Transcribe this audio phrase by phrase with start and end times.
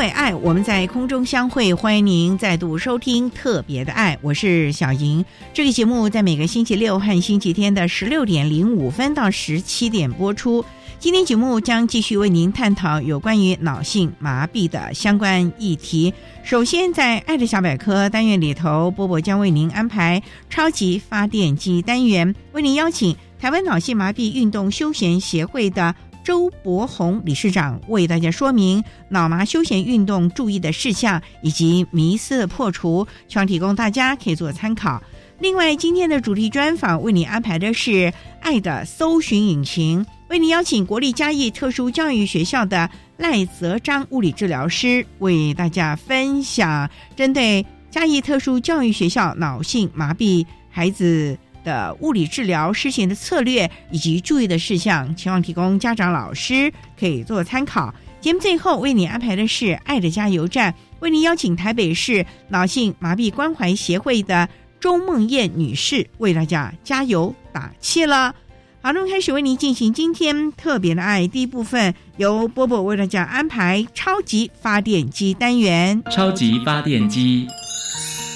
[0.00, 5.22] 为爱，我们在空中相会，欢迎您再度收听特别的爱，我是小莹。
[5.52, 10.64] 这个节目在每个星期六和星期天的十六点零五分到十七点播出。
[10.98, 16.14] 今天节目将继续为您探讨有关于脑性麻痹的相关议题。
[16.42, 25.94] 首先，在“爱的小百科”单元里头，波波将为您安排超级发电机单元，为您邀请台湾脑性麻痹运动休闲协会的。
[26.30, 35.02] 周博宏理事长为大家说明脑麻休闲运动注意的事项以及迷思的破除，希望提供大家可以做参考。
[35.40, 37.90] 另外，今天的主题专访为你安排的是
[38.40, 51.36] 《爱的搜寻引擎》，为你邀请国立嘉义特殊教育学校的赖泽章物理治疗师为大家分享针对嘉义特殊教育学校脑性麻痹孩子。
[51.64, 57.94] 的物理治疗施行的策略以及注意的事项，希望提供家长、老师可以做参考。
[58.20, 64.48] 节目最后为你安排的是“爱的加油站”，为您邀请台北市脑性麻痹关怀协会的
[64.78, 68.34] 周梦燕女士为大家加油打气了。
[68.82, 76.02] 好，那么开始为您进行今天特别的爱第一部分，由波波为大家安排超级发电机单元。
[76.10, 77.46] 超级发电机，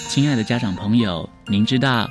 [0.09, 2.11] 亲爱的家长朋友，您知道？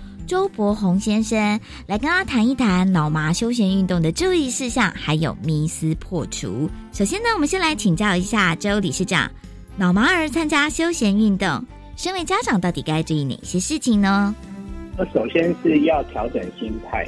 [0.31, 6.69] 周博宏先生来跟他谈一谈脑麻休闲运动的注意事项，还有迷思破除。
[6.93, 9.29] 首先呢，我们先来请教一下周理事长，
[9.75, 11.61] 脑麻儿参加休闲运动，
[11.97, 14.33] 身为家长到底该注意哪些事情呢？
[14.97, 17.05] 那首先是要调整心态。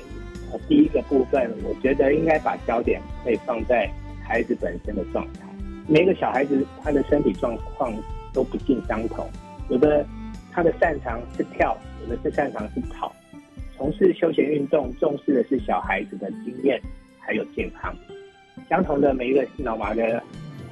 [0.68, 3.90] 第一个部分，我觉得应该把焦点可以放在
[4.22, 5.46] 孩子本身的状态。
[5.88, 7.90] 每个小孩子他的身体状况
[8.34, 9.26] 都不尽相同，
[9.70, 10.06] 有的
[10.54, 11.76] 他的擅长是跳。
[12.04, 13.14] 我们是擅长是跑，
[13.78, 16.82] 从事休闲运动，重视的是小孩子的经验
[17.20, 17.96] 还有健康。
[18.70, 20.22] 相同的每一个脑麻的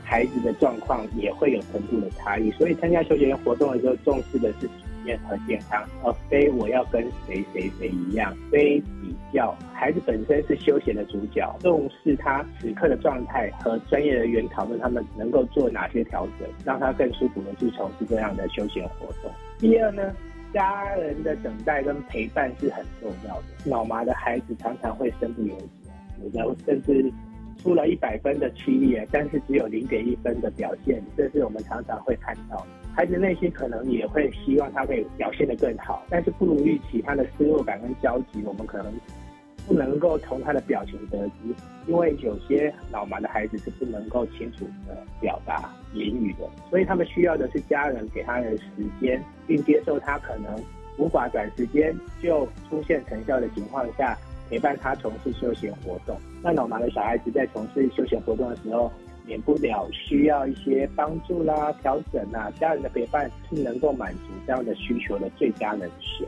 [0.04, 4.74] 孩子的状况也会有程度的差异，所以参加休闲活动的时候，重视的是体
[5.06, 9.56] 验和健康，而非我要跟谁谁谁一样，非比较。
[9.74, 19.32] 孩子本身是休闲的主角，重视他此刻的状态，和专业人员讨论他们能够做哪些调整，让他更舒服的去从事这样的休闲活动。
[19.62, 20.14] 第二呢？
[20.52, 23.44] 家人的等待跟陪伴是很重要的。
[23.64, 25.70] 脑麻的孩子常常会身不由己，
[26.24, 27.10] 有的甚至
[27.62, 32.66] 出了一百分的区域，但是只有零点一分的表现，这是我们常常会看到。
[32.94, 38.92] 孩子内心可能也会希望他可以表现得更好，但是不如预期，他的失落感跟焦急，我们可能。
[39.68, 41.54] 不能够从他的表情得知，
[41.88, 48.66] 因为有些脑麻的孩子是不能够清楚的表达言语的，所以他们需要的是家人给他的时
[49.00, 50.56] 间，并接受他可能
[50.98, 54.18] 无法短时间就出现成效的情况下，
[54.50, 56.18] 陪伴他从事休闲活动。
[56.44, 58.92] 那脑麻的小孩子在从事休闲活动的时候，
[59.26, 66.28] 免不了需要一些帮助啦、调整啦，家人的陪伴是能够满足这样的需求的最佳人选。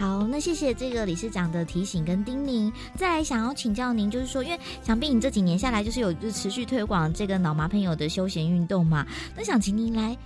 [0.00, 2.72] 好，那谢谢这个理事长的提醒跟叮咛。
[2.96, 9.06] 再来想要请教您，就是说，因为想必你这几年下来就是有就持续推广这个脑麻朋友的休闲运动嘛，
[9.36, 10.16] 那想请您来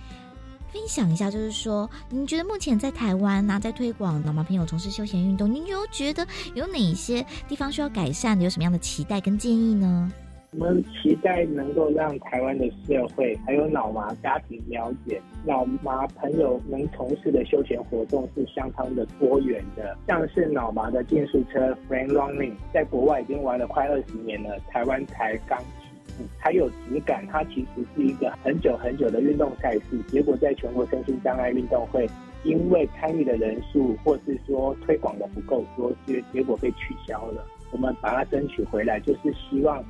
[0.71, 8.45] 分享一下，就是说，您觉得目前在台湾呢，在推广脑麻朋友从事休闲运动，您有觉得有哪些地方需要改善的？
[8.45, 10.09] 有什么样的期待跟建议呢？
[10.57, 19.97] 我们期待能够让台湾的社会还有脑麻家庭了解，脑麻朋友能从事的休闲活动是相当的多元的。
[20.07, 27.27] 像是脑麻的竞速车 f r a n Running，在国外已经玩了快二十年了，台湾才刚起步，还有质感。
[27.29, 32.09] 它其实是一个很久很久的运动赛事，结果在全国身心障碍运动会，
[32.45, 37.45] 因为参与的人数或是说推广的不够多，结结果被取消了。
[37.71, 39.83] 我们把它争取回来，就是希望。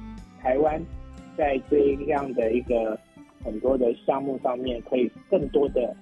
[0.45, 0.79] 台湾
[1.35, 2.95] 在这样的一个
[3.43, 5.95] 很多的项目上面，可以更多的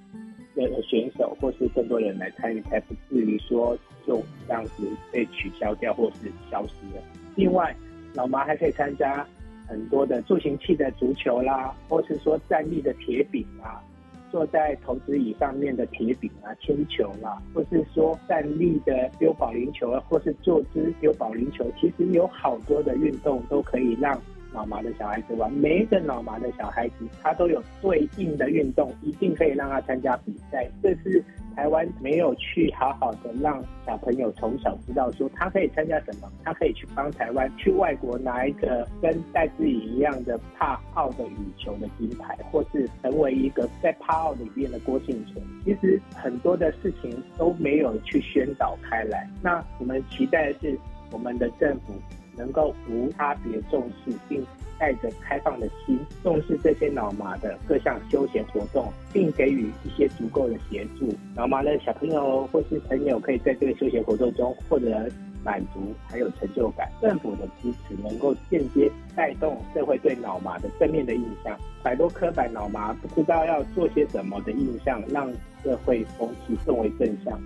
[0.54, 7.02] 的选手或是更多人来参与，才不至于说就这样子被取消掉或是消失了。
[7.38, 7.74] 另外，
[8.14, 9.26] 老麻还可以参加
[9.66, 13.82] 很多的助行器的足球啦，或是说站立的铁饼啊，
[14.30, 24.22] 坐在投掷椅上面的铁饼啊、铅球啦，或是说站立的丢保龄球啊，或是坐姿丢保龄球，其实有好多的运动都可以让。
[24.54, 30.70] 脑麻的小孩子玩，每一个脑麻的小孩子，他都有对应的运动，一定可以让他参加比赛。
[30.82, 31.24] 这是
[31.56, 45.44] 台湾没有去好好的让小朋友从小知道，说他可以参加什么，他可以去帮台湾去外国拿一个跟戴志颖一样的帕奥的羽球的金牌，或是成为一个在帕奥里面的郭幸存。
[45.66, 49.28] 其实很多的事情都没有去宣导开来。
[49.42, 50.78] 那我们期待的是
[51.12, 51.94] 我们的政府。
[52.38, 54.46] 能够无差别重视，并
[54.80, 61.08] 带着开放的心重视这些脑麻的各项休闲活动，并给予一些足够的协助。
[61.36, 65.10] 脑麻的小朋友或是朋友可以在这个休闲活动中获得
[65.44, 66.90] 满足，还有成就感。
[67.02, 75.32] 政府的支持能够间接带动社会对脑麻的正面的印象，摆脱刻板脑麻不知道要做些什么的印象，让
[75.64, 77.40] 社会风气更为正向。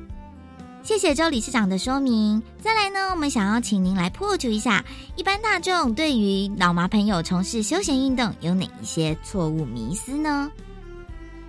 [0.87, 2.41] 谢谢周理事长的说明。
[2.59, 4.81] 再来呢，我们想要请您来破除一下
[5.17, 10.49] 一般大众对于脑麻朋友从事休闲运动有哪一些错误迷思呢？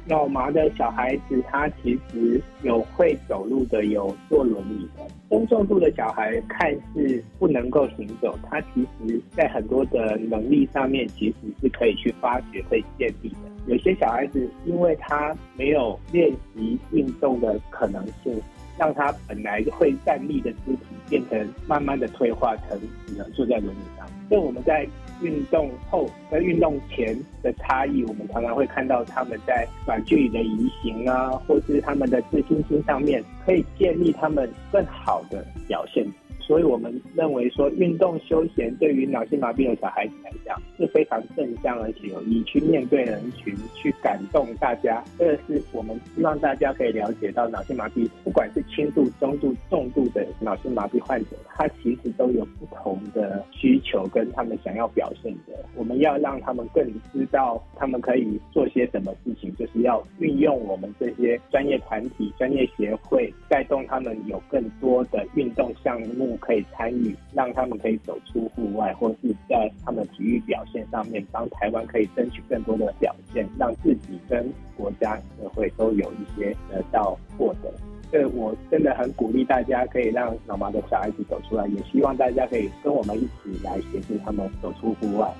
[0.06, 5.06] 脑麻的小孩子，他其实有会走路的，有坐轮椅的。
[5.30, 13.36] 中重度的小孩看似不能够行走，他其实在很多的能力上面，其实是可以去发掘、会建立的。
[13.68, 18.34] 有些小孩子，因为他没有练习运动的可能性。
[18.78, 20.78] 让他本来会站立的肢体
[21.08, 24.06] 变成慢慢的退化成只能坐在轮椅上。
[24.28, 24.86] 所以我们在
[25.20, 36.06] 运动后跟运动前的差异，我们常常会看到他们在短距离的移行啊，或是他们的自信心上面，可以建立他们更好的表现。
[36.48, 45.04] 所以我们认为说，运动休闲对于脑性麻痹的小孩子来讲是非常正向而且有益，去面对人群，去感动大家。
[45.18, 55.52] 这个是我们希望大家可以了解到，脑性麻痹不管是轻度、中度、重度的脑性麻痹患者，他其实都有不同的需求跟他们想要表现的。
[55.76, 66.37] 我们要让他们更知道他们可以做些什么事情，就是要运用我们这些专业团体、专业协会，带动他们有更多的运动项目。
[66.38, 77.72] 可以参与，让他们可以走出户外，或是在他们体育表现上面，帮台湾可以争取更多的表现，让自己跟国家社会都有一些得到获得。
[78.10, 85.30] 所以我真的很鼓励大家，可以让老妈的小孩子走出来，也希望大家可以跟我们一起来协助他们走出户外。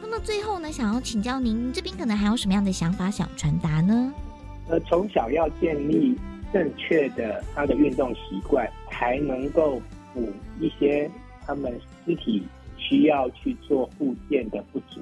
[0.00, 4.12] 那么最后呢，想要请教您，这边可能还有什么样的想法想传达呢？
[4.68, 6.16] 呃，从小要建立
[6.52, 9.82] 正确的他的运动习惯，才能够。
[10.12, 10.28] 补
[10.60, 11.10] 一些
[11.46, 11.72] 他们
[12.04, 12.42] 肢体
[12.76, 15.00] 需要去做复健的不足，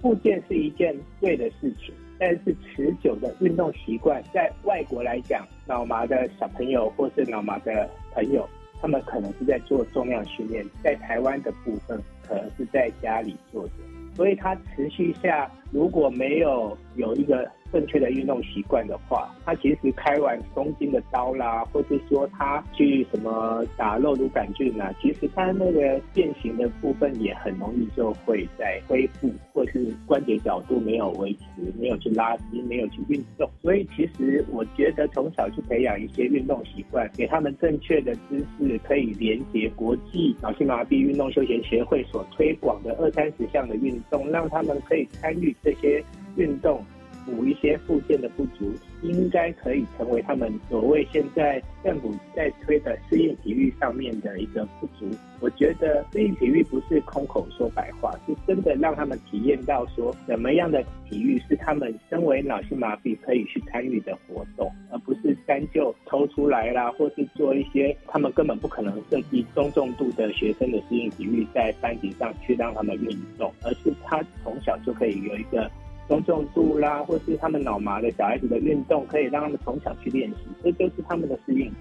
[0.00, 8.48] 复健是一件对的事情，但是持久的运动习惯，在外国来讲，脑麻的小朋友或是脑麻的朋友，
[8.80, 13.72] 他们可能是在做重量训练，在台湾的部分可能是在家里做的，
[14.16, 17.50] 所以他持续下如果没有有一个。
[17.72, 33.48] 正确的运动习惯的话，他其实开完松筋的刀啦，或是说他去什么打肉毒杆菌啊，其实他那个变形的部分也很容易就会在恢复，或是关节角度没有维持，没有去拉筋，没有去运动。
[33.62, 46.04] 所以其实我觉得从小去培养一些运动习惯，给他们正确的姿势，可以连接国际脑性麻痹运动休闲协会所推广的二三十项的运动，让他们可以参与这些
[46.36, 46.84] 运动。
[47.24, 55.06] 补一些附件的不足，应该可以成为他们所谓现在政府在推的适应体育上面的一个不足。
[55.40, 75.68] 我觉得适应体育不是空口说白话，是真的让他们体验到说怎么样的体育是他们身为脑性麻痹可以去参与的活动，而不是单就抽出来啦，或是做一些他们根本不可能设计中重度的学生的适应体育在班级上去让他们运动，而是他从小就可以有一个。
[76.08, 81.72] 中重度啦，或是他们脑麻的小孩子的运动，可以让他们从小去练习，这就是他们的适应。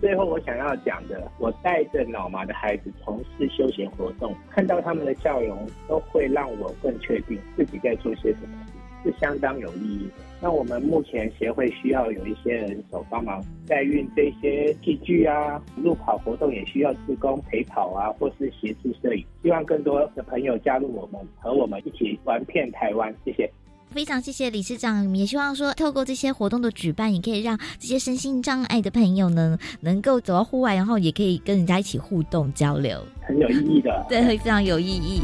[0.00, 10.29] 最后我想要讲的，我带着脑麻的孩子从事休闲活动，看到他们的笑容，都会让我更确定自己在做些什么事，是相当有意义的。
[10.42, 19.24] 那我们目前协会需要有一些人手帮忙代运这些器具啊，路跑活动也需要志工陪跑啊，或是协助摄影。
[19.42, 23.14] 希望更多的朋友加入我们，和我们一起玩遍台湾。
[23.24, 23.50] 谢谢。
[23.90, 34.06] 非常谢谢理事长，也希望说透过这些活动的举办，也可以让这些身心障碍的朋友呢，能够走到户外，然后也可以跟人家一起互动交流，很有意义的。
[34.08, 35.20] 对，非常有意义。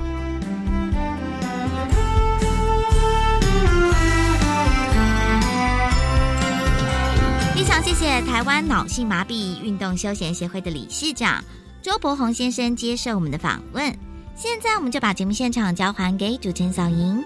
[7.86, 11.42] 谢谢台湾脑性麻痹运动休闲协会的理事长
[11.80, 13.96] 周伯宏先生接受我们的访问。
[14.34, 17.22] 现在我们就把节目现场交还给主持人小莹。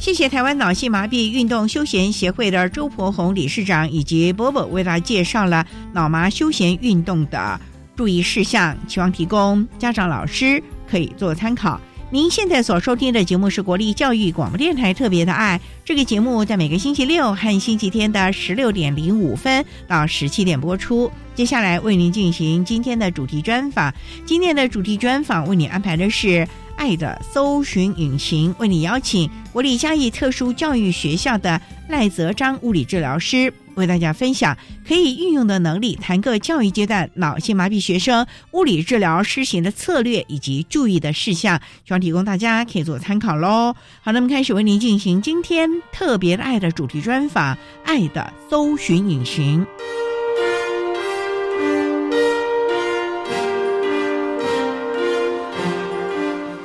[0.00, 7.60] 谢谢台湾脑性麻痹运动休闲协会的周伯宏理事长以及波波为大家介绍了脑麻休闲运动的
[7.98, 11.80] 注意事项，希望提供家长、老师可以做参考。
[12.10, 21.10] 您现在所收听的节目是国立教育广播电台特别的爱，这个节目在每个星期六和星期天的十六点零五分到十七点播出。
[21.34, 23.92] 接下来为您进行今天的主题专访，
[24.24, 26.46] 今天的主题专访为您安排的是。
[26.78, 34.56] 爱的搜寻引擎为你邀请国立嘉义特殊教育学校的赖泽章物理治疗师为大家分享
[34.86, 43.74] 可以运用的能力，谈个教育阶段脑性麻痹学生物理治疗施行的策略以及注意的事项，希望提供大家可以做参考喽。
[44.02, 49.64] 好，那么开始为您进行今天特别的爱的主题专访，爱的搜寻引擎。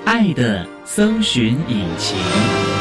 [0.06, 2.73] 爱的搜寻引擎。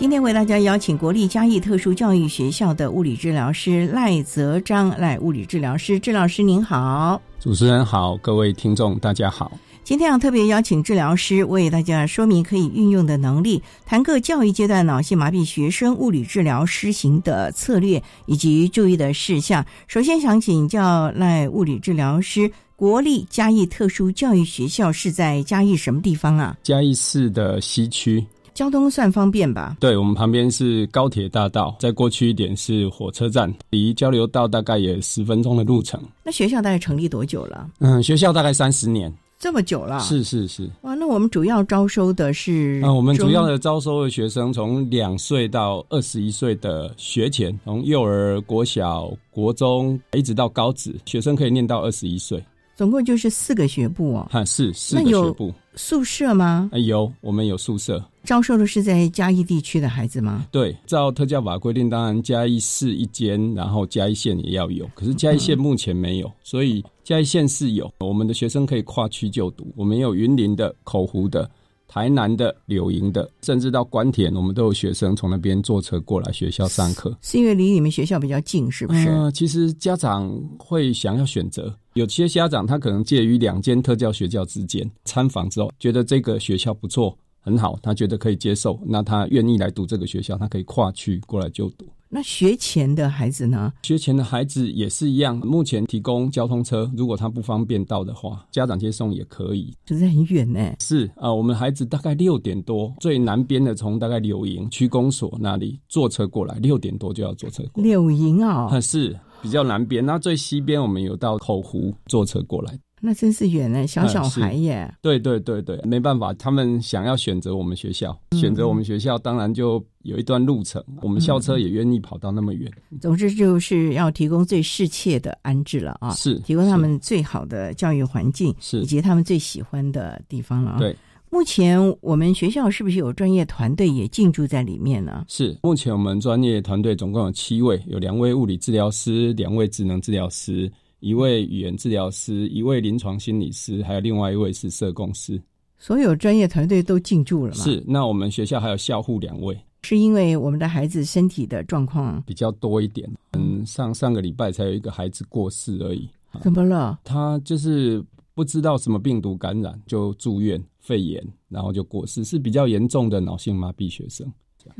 [0.00, 9.52] 今天为大家邀请国立嘉义特殊教育学校的物理治疗师赖泽章，赖物理治疗师，治老师您好，主持人好，各位听众大家好。
[9.84, 19.62] 今天要特别邀请治疗师为大家说明可以运用的能力，谈各教育阶段脑性麻痹学生物理治疗施行的策略以及注意的事项。
[19.86, 26.56] 首先想请教赖物理治疗师，国立嘉义特殊教育学校是在嘉义什么地方啊？
[26.62, 28.24] 嘉义市的西区，
[28.60, 29.74] 交通算方便吧？
[29.80, 35.98] 对我们旁边是高铁大道，再过去一点是火车站，离交流道大概也十分钟的路程。
[36.22, 37.66] 那学校大概成立多久了？
[37.78, 39.10] 嗯，学校大概三十年。
[39.38, 40.94] 这么久了，是是是，哇！
[40.94, 52.44] 那我们主要招收的是，啊，我们主要的招收的学生从两岁到二十一岁的学前，从幼儿、国小、国中一直到高职，学生可以念到二十一岁，
[52.76, 54.28] 总共就是四个学部哦。
[54.30, 55.50] 哈，是四个学部，
[55.80, 56.70] 宿舍吗？
[56.74, 58.04] 有，我们有宿舍。
[58.22, 60.46] 招收的是在嘉义地区的孩子吗？
[60.52, 66.84] 对，照特教法规定，当然嘉义市一间，然后嘉义县也要有，可是嘉义县目前没有，所以。
[67.02, 71.50] 嘉义县是有我们的学生可以跨区就读，我们有云林的、口湖的、
[71.92, 77.18] 台南的、柳营的，甚至到关田，我们都有学生从那边坐车过来学校上课。
[77.20, 79.08] 是因为离你们学校比较近，是不是？
[79.08, 91.84] 呃，其实家长会想要选择，有些家长他可能介于两间特教学校之间，参访之后觉得这个学校不错，很好，他觉得可以接受，那他愿意来读这个学校，他可以跨区过来就读。
[92.12, 93.72] 那学前的孩子呢？
[93.84, 99.72] 学前的孩子也是一样，目前提供交通车，如果他不方便到的话，家长接送也可以。
[99.86, 100.60] 就是很远呢。
[100.80, 107.62] 是啊，我们孩子大概六点多，最南边的从大概柳营区公所那里坐车过来，六点多就要坐车。
[107.76, 110.04] 柳营啊，是比较南边。
[110.04, 112.76] 那最西边我们有到口湖坐车过来。
[113.00, 114.92] 那真是远呢，小小孩耶。
[115.00, 120.82] 对对对对，没办法，他们想要选择我们学校，选择我们学校，当然就有一段路程。
[121.02, 130.78] 我们校车也愿意跑到那么远，总之就是要提供最适切的安置了啊，是提供他们最好的教育环境，是以及他们最喜欢的地方了啊。
[130.78, 130.94] 对。
[131.32, 135.24] 目前我们学校是不是有专业团队也进驻在里面呢？
[135.28, 140.68] 是，目前我们专业团队总共有七位，有两位物理治疗师，两位智能治疗师，
[141.00, 145.40] 一位语言治疗师，一位临床心理师，还有另外一位是社工师。
[145.78, 153.10] 所有专业团队都进驻了吗？，是，那我们学校还有校护两位，是因为我们的孩子身体的状况比较多一点。
[153.32, 156.06] 嗯，上上个礼拜才有一个孩子过世而已，
[156.42, 157.00] 怎么了？
[157.02, 158.04] 他就是
[158.34, 164.30] 不知道什么病毒感染就住院肺炎，然后就过世，是比较严重的脑性麻痹学生。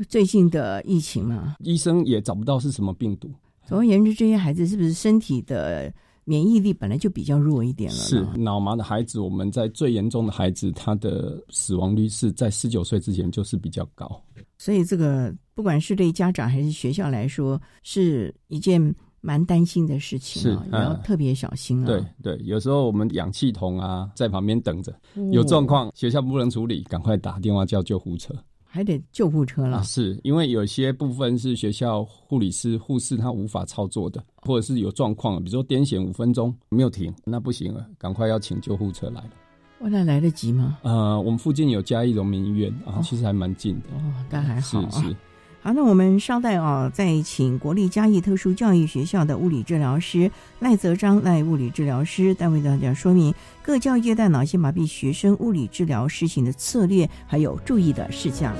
[0.07, 3.27] 最近的疫情嘛，医生也找不到是什么病毒，
[3.65, 5.91] 总而言之，这些孩子是不是身体的
[6.31, 7.97] 免疫力本来就比较弱一点了？
[7.97, 14.09] 是脑麻的孩子，我们在最严重的孩子，他的死亡率是在十九岁之前就是比较高。
[14.57, 18.81] 所以这个不管是对家长还是学校来说，是一件
[19.19, 21.85] 蛮担心的事情啊，是也要嗯特别小心啊。
[21.85, 28.33] 对对，有时候我们氧气筒啊在旁边等着，哦有状况学校不能处理，赶快打电话叫救护车。
[28.73, 29.77] 还得救护车了。
[29.77, 39.31] 啊，是因为有些部分是学校护理师、护士他无法操作的，或者是有状况，比如说癫痫五分钟没有停，那不行了，赶快要请救护车来了。
[39.81, 40.77] 哇，那来得及吗？
[40.83, 43.89] 呃，我们附近有嘉义荣民医院啊，哦其实还蛮近的。
[43.93, 44.89] 哦，但还是好啊。
[44.91, 45.15] 是，
[45.63, 58.55] 好，那我们稍待啊，再请国立嘉义特殊教育学校的物理治疗师赖泽章赖物理治疗师，再为大家说明各教育阶段脑性麻痹学生物理治疗施行的策略，还有注意的事项。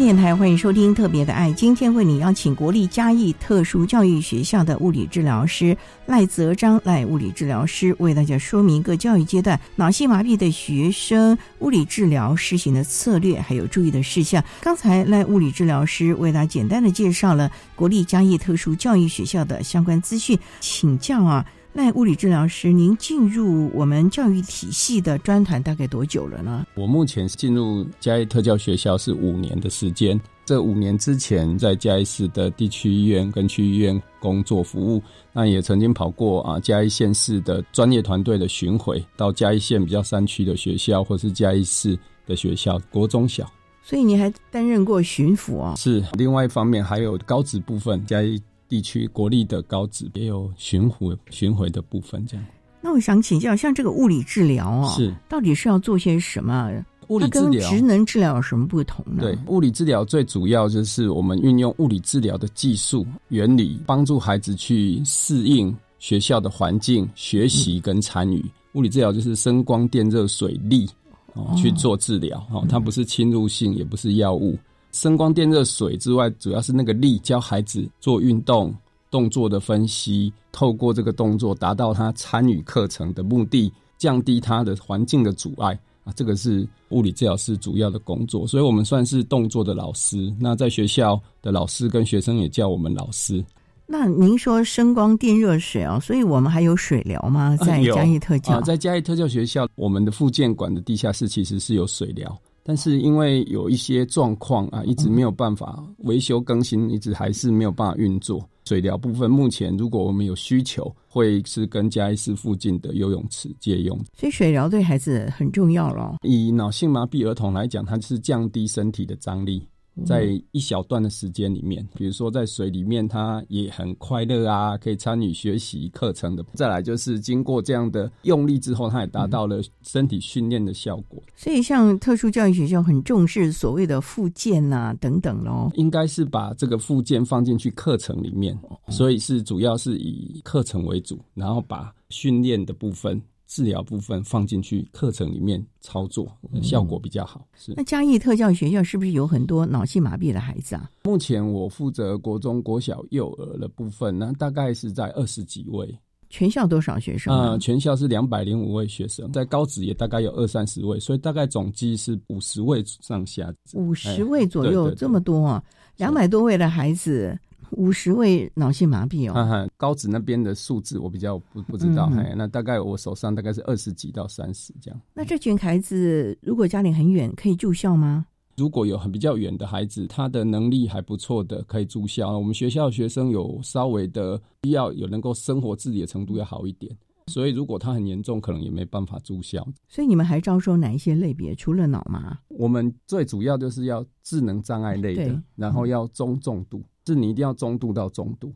[0.00, 14.42] 电台欢迎收听《特别的爱》，今天为你邀请国立嘉义特殊教育学校的物理治疗师赖泽章赖物理治疗师为大家说明各教育阶段脑性麻痹的学生物理治疗施行的策略，还有注意的事项。
[14.62, 21.44] 刚才赖物理治疗师为大家简单的介绍了国立嘉义特殊教育学校的相关资讯，请教啊。
[21.72, 26.66] 赖物理治疗师，您进入我们教育体系的专团大概多久了呢？
[26.74, 30.20] 我目前进入嘉义特教学校是五年的时间。
[30.44, 35.00] 这五年之前，在嘉义市的地区医院跟区医院工作服务，
[35.32, 43.48] 那也曾经跑过啊嘉义县市的专业团队的巡回，到嘉义县比较山区的学校，或是嘉义市的学校，国中小。
[43.82, 45.76] 所以你还担任过巡抚啊、哦？
[45.76, 46.04] 是。
[46.14, 52.46] 另外一方面，还有高职部分，嘉义地区国立的高职也有巡回巡回的部分，这样。
[52.80, 56.70] 那我想请教，像这个物理治疗哦，是到底是要做些什么？
[57.08, 59.22] 物理治疗职能治疗有什么不同呢？
[59.22, 68.42] 对，物理治疗最主要就是我们运用物理治疗的技术原理，帮助孩子去适应学校的环境、学习跟参与。
[68.74, 70.88] 物理治疗就是声光电热水力
[71.34, 74.56] 哦去做治疗哦，它不是侵入性，也不是药物。
[74.92, 78.74] 声光电热水之外，主要是那个力，教孩子做运动
[79.10, 85.78] 动作的分析，透过这个动作达到他参与课程的目的，降低他的环境的阻碍。
[86.02, 90.32] 啊，这个是物理治疗师主要的工作，所以我们算是动作的老师。
[90.40, 93.44] 那在学校的老师跟学生也叫我们老师。
[93.86, 97.54] 那您说声光电热水哦，所以我们还有水疗吗？
[97.58, 102.40] 在嘉义特教，啊，在嘉义特教学校，我们的复健馆的地下室其实是有水疗，
[102.70, 108.48] 但是因为有一些状况啊，一直没有办法维修更新，一直还是没有办法运作。
[108.64, 113.98] 水疗部分目前如果我们有需求，会是跟嘉义市附近的游泳池借用。
[114.16, 116.14] 所以水疗对孩子很重要咯。
[116.22, 119.66] 以脑性麻痹儿童来讲，它是降低身体的张力。
[120.06, 126.44] 在一小段的时间里面，比如说在水里面，他也很快乐啊，可以参与学习课程的。
[126.54, 131.22] 再来就是经过这样的用力之后，他也达到了身体训练的效果。
[131.36, 135.70] 所以，像特殊教育学校很重视所谓的复健呐、等等咯。
[135.74, 143.20] 应该是把这个复健放进去课程里面，所以是主要是以课程为主，然后把训练的部分。
[143.50, 146.32] 治疗部分放进去课程里面操作，
[146.62, 147.44] 效果比较好。
[147.58, 150.88] 是那嘉义特教学校是不是有很多脑性麻痹的孩子啊？
[151.02, 155.92] 目前我负责国中、国小、幼儿的部分，那大概是在二十几位。
[156.28, 157.58] 全校多少学生啊？
[157.58, 163.52] 全校是两百零五位学生，在高职也大概有二三十位，所以大概总计是五十位上下。
[163.74, 165.60] 五十位左右，这么多啊！
[165.96, 167.36] 两百多位的孩子。
[167.72, 175.00] 五十位脑性麻痹哦，高职那边的数字我比较不不知道，哎，那大概我手上大概是二十几到三十这样。
[175.14, 178.26] 那这群孩子如果家里很远，可以住校吗？
[178.56, 182.36] 如果有很比较远的孩子，他的能力还不错的，可以住校。
[182.36, 186.94] 我们学校学生有稍微的必要有能够生活自理的程度要好一点，
[187.28, 189.66] 所以如果他很严重，可能也没办法住校。
[189.88, 191.54] 所以你们还招收哪一些类别？
[191.54, 196.82] 除了脑麻，我们最主要就是要智能障碍类的，然后要中重度。
[197.12, 198.54] 是你一定要中度到中度，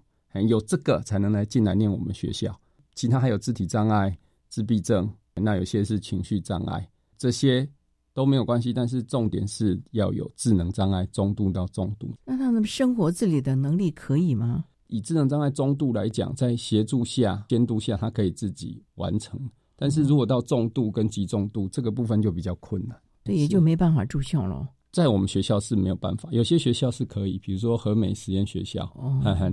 [0.48, 2.56] 有这个才能来进来念我们学校。
[2.94, 4.16] 其他还有肢体障碍、
[4.48, 6.88] 自闭症，那有些是情绪障碍，
[7.18, 7.68] 这些
[8.12, 8.72] 都没有关系。
[8.72, 12.14] 但是重点是要有智能障碍中度到重度。
[12.24, 14.64] 那他们生活自理的能力可以吗？
[14.86, 19.40] 以智能障碍中度来讲，在协助下、监督下，他可以自己完成。
[19.76, 24.68] 但是如果到重度跟极重度，这个部分就比较困难，对，也就没办法住校了。
[24.94, 28.88] 在我们学校是没有办法，有些学校是可以，比如说和美实验学校，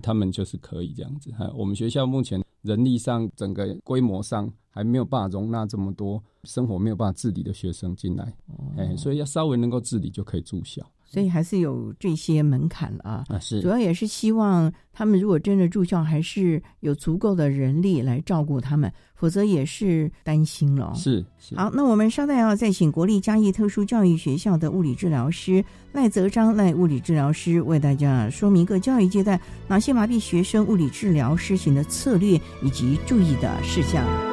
[0.04, 1.34] 他们就是可以这样子。
[1.56, 8.32] 我们学校目前人力上整个规模上还没有办法容纳这么多生活没有办法自理的学生进来，
[8.77, 10.88] 哎，所以要稍微能够自理就可以住校。
[11.12, 20.93] 所以还是有这些门槛啊，是主要也是希望他们如果真的住校，还是有足够的人力来照顾他们，否则也是担心了。
[20.95, 34.30] 是，是好，那我们稍待要再请国立嘉义特殊教育学校的物理治疗师赖泽章赖物理治疗师为大家说明各教育阶段哪些麻痹学生物理治疗施行的策略以及注意的事项。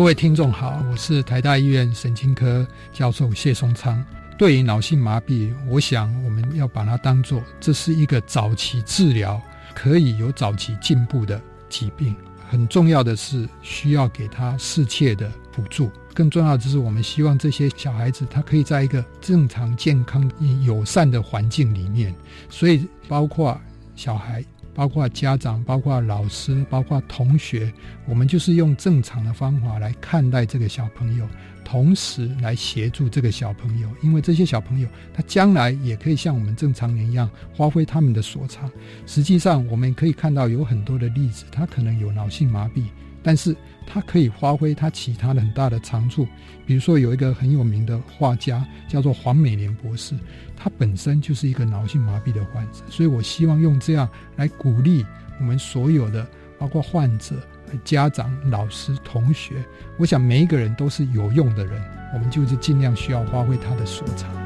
[0.00, 4.02] 各位听众好，我是台大医院神经科教授谢松昌。
[4.38, 9.38] 对于脑性麻痹，我想我们要把它当做这是一个早期治疗
[9.74, 12.16] 可以有早期进步的疾病。
[12.48, 15.90] 很重要的是需要给他适切的辅助。
[16.14, 20.32] 更重要的是，我们希望这些小孩子他可以在一个正常、健康、
[20.64, 22.14] 友善的环境里面。
[22.48, 23.60] 所以，包括
[23.94, 24.42] 小孩。
[24.80, 27.70] 包括家长、包括老师、包括同学，
[28.06, 31.28] 我们就是用正常的方法来看待这个小朋友，
[31.62, 38.70] 同时来协助这个小朋友，因为这些小朋友他将来也可以像我们正常人一样发挥他们的所长。
[39.04, 42.84] 实际上，我们可以看到有很多的例子，他可能有脑性麻痹，
[43.22, 43.56] 但是
[43.86, 46.26] 他可以发挥他其他的很大的长处。
[46.66, 50.14] 比如说，有一个很有名的画家叫做黄美莲博士。
[50.56, 55.04] 他本身就是一个脑性麻痹的患者，所以我希望用这样来鼓励
[55.38, 56.26] 我们所有的，
[56.58, 57.34] 包括患者、
[57.82, 59.64] 家长、老师、同学。
[59.98, 61.82] 我想每一个人都是有用的人，
[62.14, 64.39] 我们就是尽量需要发挥他的所长。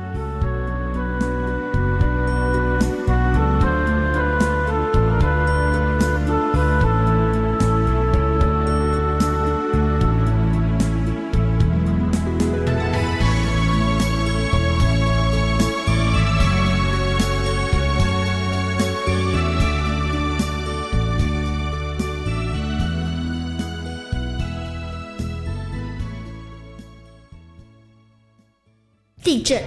[29.45, 29.63] 震、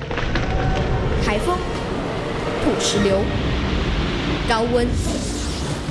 [1.24, 1.56] 台风、
[2.64, 3.22] 土石流、
[4.50, 4.88] 高温、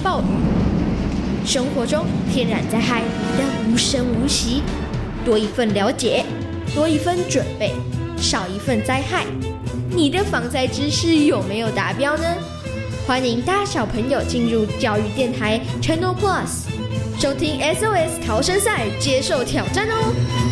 [0.02, 0.24] 暴雨，
[1.46, 4.60] 生活中天然灾害你的无声无息。
[5.24, 6.24] 多一份了解，
[6.74, 7.70] 多一份准备，
[8.16, 9.24] 少一份灾害，
[9.88, 12.24] 你的防灾知识有没有达标呢？
[13.06, 16.66] 欢迎大小朋友进入教育电台 Channel Plus，
[17.20, 20.45] 收听 SOS 逃生赛，接受挑战哦！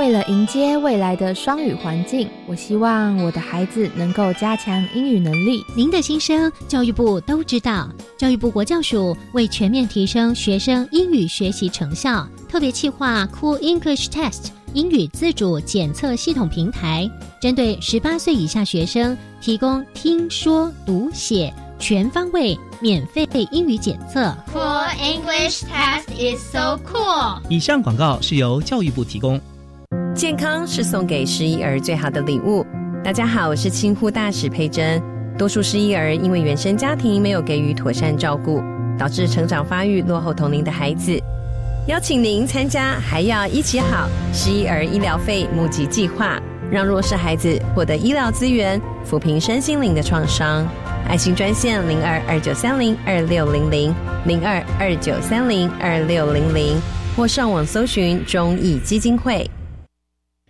[0.00, 5.62] 为了迎接未来的双语环境，我希望我的孩子能够加强英语能力。
[5.76, 7.86] 您的心声，教育部都知道。
[8.16, 17.06] 教育部国教署为全面提升学生英语学习成效，特别计划 Cool English Test 英语自主检测系统平台，
[17.38, 24.34] 针对十八岁以下学生提供听说读写全方位免费英语检测。
[24.50, 27.38] Cool English Test is so cool。
[27.50, 29.38] 以上广告是由教育部提供。
[30.14, 32.66] 健康是送给失依儿最好的礼物。
[33.02, 35.00] 大家好，我是清护大使佩珍。
[35.38, 38.60] 多数失依儿因为原生家庭没有给予妥善照顾，
[38.98, 41.16] 导致成长发育落后同龄的孩子。
[41.86, 46.38] 邀请您参加“还要一起好”失依儿医疗费募集计划，
[46.70, 50.66] 让弱势孩子获得医疗资源，抚平身心灵的创伤。
[51.08, 53.94] 爱心专线零二二九三零二六零零
[54.26, 56.76] 零二二九三零二六零零，
[57.16, 59.48] 或上网搜寻中义基金会。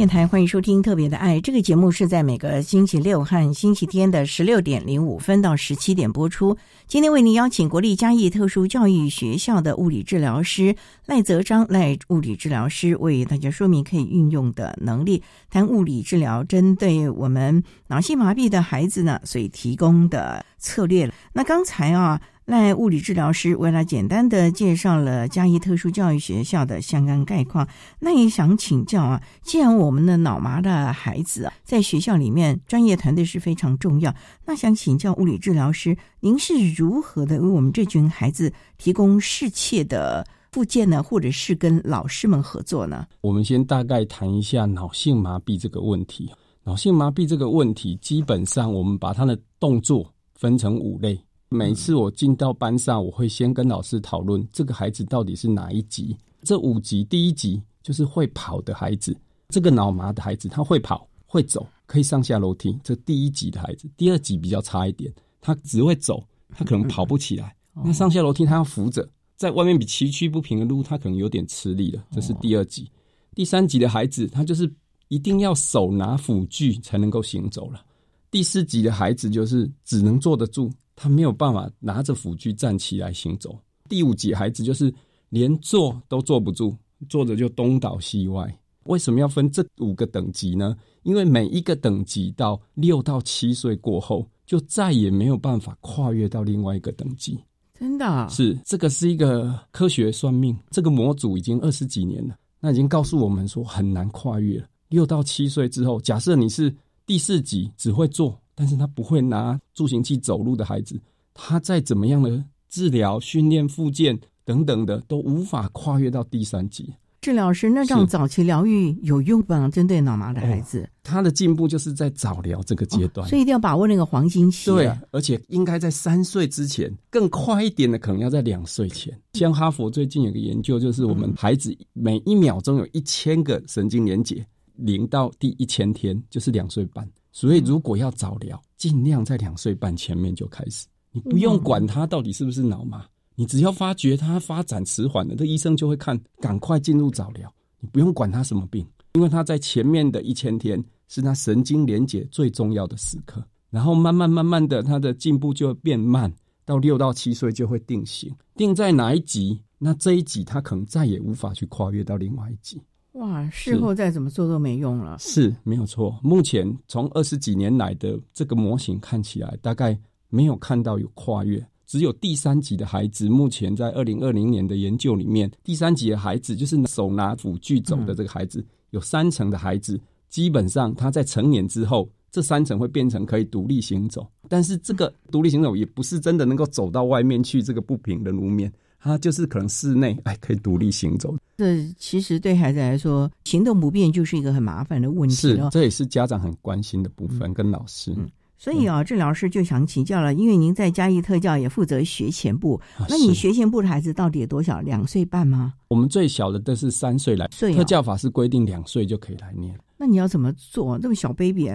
[0.00, 6.56] 电台欢迎收听《特别的爱》这个节目，是在每个星期六和星期天的十六点零五分到十七点播出。
[6.86, 21.12] 今天为您邀请国立嘉义特殊教育学校的物理治疗师赖泽章赖物理治疗师为大家说明可以运用的能力，谈物理治疗针对我们脑性麻痹的孩子呢，所以提供的策略。
[21.34, 22.18] 那刚才啊。
[22.50, 27.68] 赖物理治疗师为了简单的介绍了嘉义特殊教育学校的相关概况，
[28.00, 34.12] 那也想请教啊，既然我们的脑麻的孩子啊，在学校里面专业团队是非常重要，
[34.44, 43.06] 那想请教物理治疗师，您是如何的为我们这群孩子提供适切的附件呢，或者是跟老师们合作呢？
[43.20, 46.28] 我们先大概谈一下脑性麻痹这个问题。
[46.64, 51.16] 脑性麻痹这个问题，基本上我们把它的动作分成五类。
[51.52, 56.16] 每次我进到班上，我会先跟老师讨论这个孩子到底是哪一级。
[56.44, 59.16] 这五级，第一级就是会跑的孩子，
[59.48, 62.78] 这个脑麻的孩子，他会跑会走，可以上下楼梯。
[62.84, 67.52] 这第一级的孩子，第二级比较差一点，他只会走，他可能跑不起来。
[67.84, 72.04] 那上下楼梯他要扶着，在外面比崎岖不平的路，他可能有点吃力了。
[72.12, 72.88] 这是第二级。
[73.34, 74.72] 第三级的孩子，他就是
[75.08, 77.84] 一定要手拿辅具才能够行走了。
[78.30, 80.70] 第四级的孩子就是只能坐得住。
[81.02, 83.58] 他没有办法拿着辅具站起来行走。
[83.88, 84.92] 第五级孩子就是
[85.30, 86.76] 连坐都坐不住，
[87.08, 88.54] 坐着就东倒西歪。
[88.84, 90.76] 为什么要分这五个等级呢？
[91.02, 97.38] 因为每一个等级到六到七岁过后，就再也没有办法跨越到另外一个等级。
[97.78, 104.66] 真的是这个是一个科学算命，这个模组已经二十几年了，那已经告诉我们说很难跨越了。
[104.90, 106.74] 六到七岁之后，假设你是
[107.06, 108.38] 第四级，只会坐。
[108.60, 111.00] 但是他不会拿助行器走路的孩子，
[111.32, 116.92] 他再怎么样的治疗、训练、复健等等的，都无法跨越到第三级。
[117.22, 119.66] 治疗师，那这样早期疗愈有用吗？
[119.70, 124.70] 针对脑麻的孩子，他的进步就是在早疗这个阶段，所以一定要把握那个黄金期。
[124.70, 129.18] 对，而且应该在三岁之前，更快一点的可能要在两岁前。
[129.32, 134.46] 像哈佛最近有个研究，就是我们孩子每一秒钟有一千个神经连接，
[134.76, 137.08] 零到第一千天就是两岁半。
[137.32, 140.86] 所以，如果要早疗，尽量在两岁半前面就开始。
[141.12, 147.52] 你不用管他到底是不是脑麻，你只要发觉他发展迟缓了，这医生就会看，赶快进入早疗。
[147.80, 153.42] 你不用管他什么病，因为他在前面的一千天是他神经连接最重要的时刻。
[153.70, 156.32] 然后慢慢慢慢的，他的进步就会变慢，
[156.64, 158.34] 到六到七岁就会定型。
[158.56, 159.62] 定在哪一级？
[159.78, 162.82] 那这一级他可能再也无法去跨越到另外一级。
[163.12, 165.16] 哇，事后再怎么做都没用了。
[165.18, 166.18] 是没有错。
[166.22, 171.64] 目前从二十几年来的这个模型看起来，大概没有看到有跨越。
[171.86, 184.24] 只有第三级的孩子，目前在二零二零年的研究里面，第三级的孩子就是手拿辅具走的这个孩子，有三成的孩子，基本上他在成年之后，这三成会变成可以独立行走。
[184.48, 191.34] 但是这个独立行走也不是真的能够走到外面去这个不平的路面，他就是可能室内哎可以独立行走。
[191.56, 195.34] 这其实对孩子来说，行动不便就是一个很麻烦的问题。
[195.34, 198.12] 是，这也是家长很关心的部分，跟老师。
[198.16, 198.28] 嗯
[198.62, 204.82] 所以啊，郑老师就想请教了，因为您在嘉义特教也负责学前部，那你学前部的孩子到底有多少？
[204.82, 205.72] 两岁半吗？
[205.88, 209.74] 我们最小的都是三岁来，特教法是规定两岁就可以来念。
[210.00, 210.98] 那你要怎么做？
[210.98, 211.68] 这么小 baby，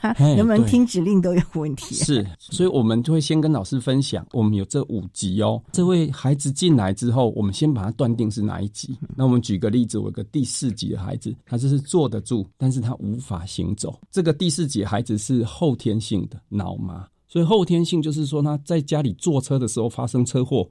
[0.00, 1.94] 他 能不能听指令都有问题。
[1.94, 5.62] 是，所以我们就会先跟老师分享，我们有这五级哦。
[5.72, 8.96] 这位孩子进来之后，我们先把他断定是哪一级。
[9.14, 14.00] 那我们举个例子，我有个第四级的孩子，他就是坐得住，但是他无法行走。
[14.10, 20.66] 这个第四级孩子是后天性的脑麻，所以后天性就是说他在家里坐车的时候发生车祸，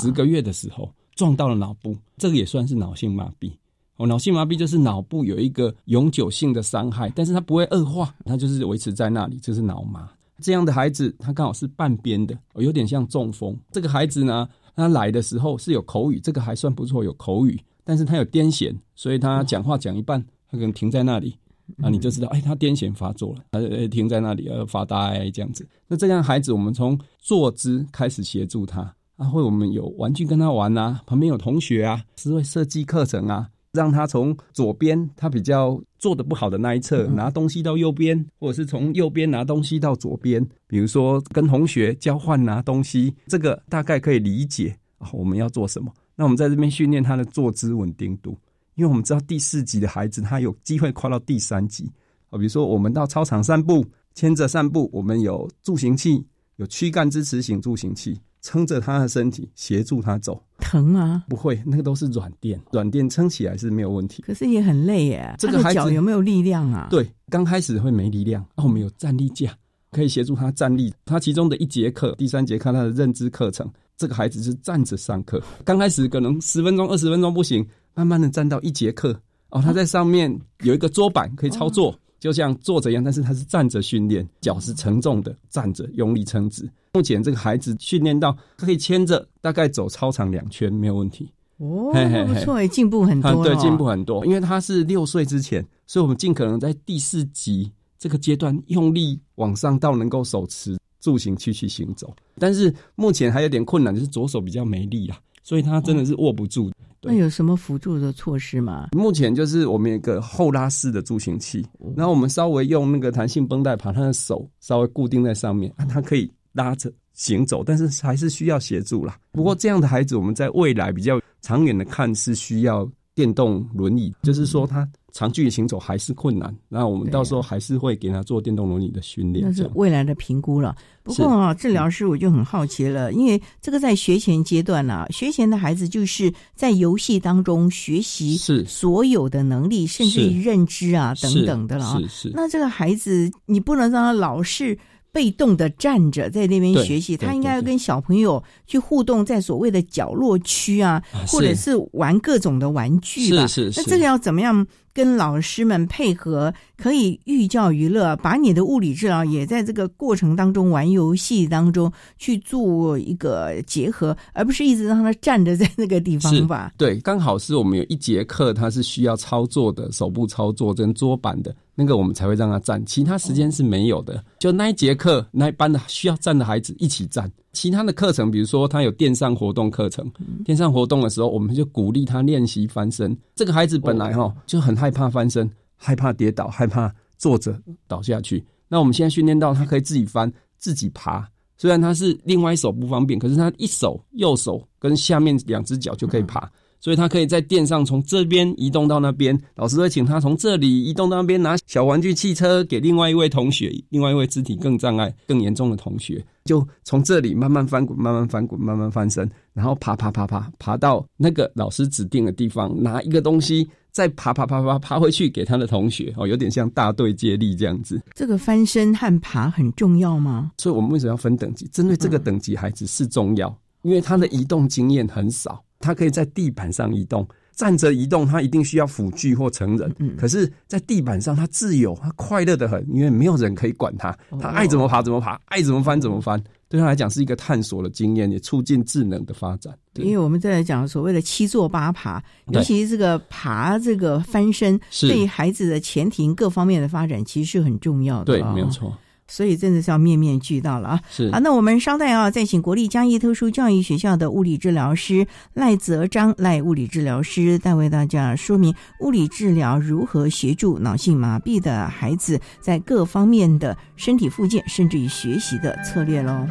[0.00, 3.52] 十个月的时候撞到了脑部，这个也算是脑性麻痹。
[4.00, 10.08] 哦，脑性麻痹就是脑部有一个永久性的伤害，但是它不会恶化，它就是维持在那里，就是脑麻。
[10.40, 13.54] 这样的孩子，他刚好是半边的，有点像中风。
[13.70, 20.18] 这个孩子呢，他来的时候是有口语，这个还算不错，有口语，但是他有癫痫，所以他讲话讲一半，
[20.50, 21.36] 他可能停在那里，
[21.82, 25.68] 啊，你就知道，哎，他癫痫发作了，他停在那里，呃，发呆这样子。
[25.86, 28.80] 那这样孩子，我们从坐姿开始协助他，
[29.16, 33.46] 啊，会我们有玩具跟他玩啊，旁边有同学啊，是会设计课程啊。
[33.72, 40.44] 让他从左边他比较做的不好的那一侧拿东西到右边，或者是从右边拿东西到左边。
[40.66, 45.08] 比如说跟同学交换拿东西，这个大概可以理解啊。
[45.12, 45.92] 我们要做什么？
[46.16, 48.36] 那我们在这边训练他的坐姿稳定度，
[48.74, 51.90] 因为我们知道第四级的孩子他有机会跨到第三级
[52.30, 52.36] 啊。
[52.38, 58.20] 比如说我们到操场散步，牵着散步，我们有助行器，有躯干支持型助行器。
[58.42, 61.24] 撑着他的身体，协助他走，疼吗？
[61.28, 64.22] 不会，那个都是软垫，软垫撑起来是没有问题。
[64.22, 65.34] 可是也很累耶。
[65.38, 66.88] 这个脚有没有力量啊？
[66.90, 68.44] 对，刚开始会没力量。
[68.56, 69.54] 那我们有站立架，
[69.90, 70.92] 可以协助他站立。
[71.04, 75.42] 他其中的一节课，第三节课他的认知课程，这个孩子是站着上课。
[75.64, 79.20] 刚开始可能十分钟、二十分钟不行，慢慢的站到一节课。
[79.50, 81.98] 哦，他在上面有一个桌板可以操作。
[82.20, 86.68] 就像坐着一样，但是他是站着训练，脚是沉重的，站着用力撑直。
[86.92, 91.32] 目前这个孩子训练到可以牵着，大概走操场两圈没有问题。
[91.58, 91.92] 哦，
[92.26, 93.44] 不错，进步很多。
[93.44, 94.24] 对，进步很多。
[94.24, 102.14] 因为他是六岁之前，所以我们尽可能在第四级这个阶段用力往上到能够手持助行器去行走。
[102.38, 106.70] 但是目前还有点困难，就是左手比较没力啊，所以他真的是握不住。
[107.02, 108.88] 那有什么辅助的措施吗？
[108.92, 119.18] 目前就是我们有个后拉式的助行器，然后我们稍微用那个弹性绷带把他的手稍微固定在上面，他可以拉着行走，但是还是需要协助啦。
[119.32, 124.88] 不过这样的孩子，我们在未来比较长远的看是需要电动轮椅，就是说他。
[125.12, 129.44] 长距离行走还是困难，那我们到时候还是会给他做电动轮椅的训练。
[129.44, 130.76] 那是未来的评估了。
[131.02, 141.98] 不过啊，治疗师我就很好奇了，因为这个在学前阶段呢，学前的孩子就是在游戏当中学习是所有的能力，甚至于认知啊等等的了啊。
[141.98, 142.30] 是是。
[142.32, 144.78] 那这个孩子，你不能让他老是。
[145.12, 153.46] 被动的站着在那边学习，他应该要跟小朋友去互动，在所谓的角落区啊，或者是玩各种的玩具吧。
[153.46, 153.80] 是是是。
[153.80, 166.72] 那这个要怎么样跟老师们配合，可以寓教于乐，把你的物理治疗也在这个过程当中玩游戏当中去做一个结合，而不是一直让他站着在那个地方吧？
[166.76, 171.54] 对，刚好是我们有一节课，他是需要操作的，手部操作跟桌板的。
[171.80, 174.22] 那个我们才会让他站，其他时间是没有的。
[174.38, 177.32] 就那一节课，那一班的需要站的孩子一起站。
[177.54, 180.06] 其他的课程，比如说他有电上活动课程，
[180.44, 183.16] 电上活动的时候，我们就鼓励他练习翻身。
[183.34, 187.58] 这个孩子本来哈就很害怕翻身，害怕跌倒，害怕坐着
[187.88, 188.44] 倒下去。
[188.68, 191.26] 那我们现在训练到他可以自己翻、自己爬。
[191.56, 196.46] 虽然他是另外一手不方便，可是他一手右手跟下面两只脚就可以爬。
[196.80, 218.00] 所以他可以在垫上从这边移动到那边，老师会请他从这里移动到那边，拿小玩具汽车给另外一位同学，另外一位肢体更障碍更严重的同学，就从这里慢慢翻滚，慢慢翻滚，慢慢翻身，然后爬爬爬爬爬到那个老师指定的地方，拿一个东西，再爬爬爬爬爬回去给他的同学，哦，有点像大队接力这样子。
[218.14, 220.50] 这个翻身和爬很重要吗？
[220.56, 221.68] 所以我们为什么要分等级？
[221.70, 225.62] 针对这个等级孩子是重要，因为他的移动经验很少。
[225.80, 227.26] 它可以在地板上移动。
[227.56, 229.94] 站着移动，它一定需要辅具或成人。
[229.98, 236.42] 嗯，可是，在地板上，它自由，它快乐的很，因为没有人可以管它，它爱怎么爬怎么爬，爱怎么翻怎么翻。
[236.70, 239.76] 对他来讲，是一个探索的经验，也促进智能的发展。
[239.96, 248.24] 因为我们在讲所谓的七坐八爬，尤其是这个爬这个翻身，对孩子的前庭各方面的发展，其实是很重要的。
[248.24, 248.96] 对，没有错。
[249.30, 251.00] 所以真的是要面面俱到了啊！
[251.08, 266.46] 是啊，那我们稍待啊，再请国立嘉义特殊教育学校的物理治疗师赖泽章赖物理治疗师，再为大家说明物理治疗如何协助脑性麻痹的孩子在各方面的身体复健，甚至于学习的策略喽。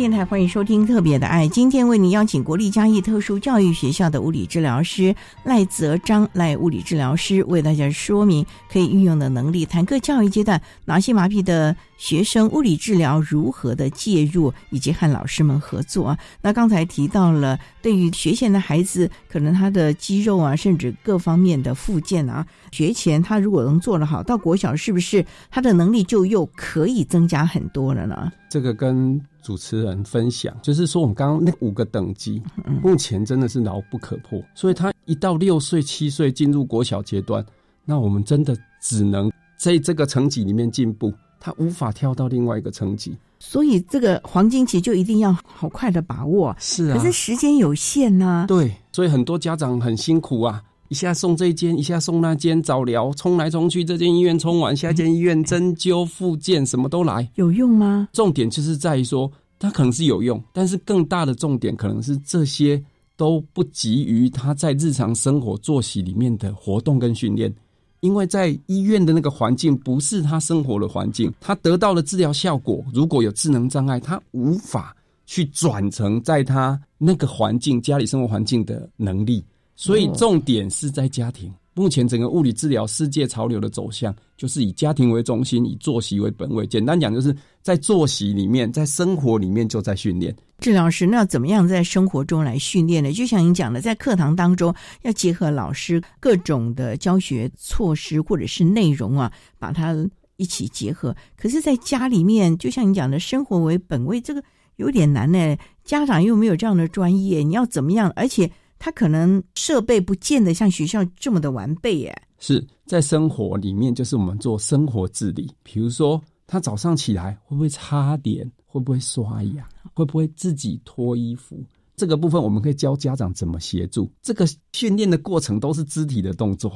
[0.00, 8.42] 电台欢迎收听《特别的爱》，今天为您邀请国立嘉义特殊教育学校的物理治疗师赖泽章赖物理治疗师为大家说明
[8.72, 16.18] 可以运用的能力，谈各教育阶段脑性麻痹的学生物理治疗如何的介入，以及和老师们合作啊。
[16.40, 28.32] 那刚才提到了，对于学前的孩子，可能他的肌肉啊，甚至各方面的附件啊，学前他如果能做得好，到国小是不是他的能力就又可以增加很多了呢？
[28.48, 32.42] 这个跟主持人分享，就是说我们刚刚那五个等级，
[32.82, 34.42] 目前真的是牢不可破。
[34.54, 37.44] 所以他一到六岁、七岁进入国小阶段，
[37.84, 43.16] 那我们真的只能在这个层级里面进步，他无法跳到另外一个层级。
[43.38, 46.54] 所以这个黄金期就一定要好快的把握。
[46.58, 48.44] 是啊，可是时间有限呢。
[48.46, 50.62] 对，所以很多家长很辛苦啊。
[50.90, 58.08] 一下送这一间，一下送那间，早疗冲来冲去，这间医院冲完，下间医院针灸、复健，什么都来，有用吗？
[58.12, 62.82] 重点就是在于说，它可能是有用，但是更大的重点可能是这些
[63.16, 67.54] 都不及于他在日常生活作息里面的活动跟训练，
[68.00, 74.92] 因为在医院的那个环境不是他生活的环境，他得到了治疗效果，如果有智能障碍，他无法
[75.24, 79.44] 去转成在他那个环境家里生活环境的能力。
[79.80, 81.50] 所以重点是在家庭。
[81.72, 86.66] 目前整个物理治疗世界潮流的走向，就是以家庭为中心，以作息为本位。
[86.66, 91.06] 简单讲，就是在作息里面，在生活里面就在训练治疗师。
[91.06, 93.10] 那怎么样在生活中来训练呢？
[93.10, 99.96] 就像你讲的，在课堂当中要结合老师各种的教学措施或者是内容啊，把它
[100.36, 101.16] 一起结合。
[101.38, 104.42] 可是，在家里面，就像你讲的，生活为本位，这个
[104.76, 105.56] 有点难呢。
[105.84, 108.12] 家长又没有这样的专业，你要怎么样？
[108.14, 108.50] 而且。
[108.80, 112.22] 他可能设备不见得像学校这么的完备耶。
[112.38, 115.48] 是在生活里面，就是我们做生活自理。
[115.62, 118.50] 比如说，他早上起来会不会擦脸？
[118.64, 119.68] 会不会刷牙？
[119.92, 121.62] 会不会自己脱衣服？
[121.94, 124.10] 这个部分我们可以教家长怎么协助。
[124.22, 126.72] 这个训练的过程都是肢体的动作，